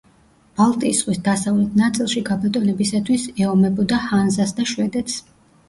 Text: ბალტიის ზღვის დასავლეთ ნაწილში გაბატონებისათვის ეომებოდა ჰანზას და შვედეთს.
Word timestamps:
ბალტიის 0.61 1.01
ზღვის 1.03 1.19
დასავლეთ 1.27 1.77
ნაწილში 1.81 2.25
გაბატონებისათვის 2.31 3.29
ეომებოდა 3.45 4.03
ჰანზას 4.09 4.59
და 4.61 4.69
შვედეთს. 4.77 5.23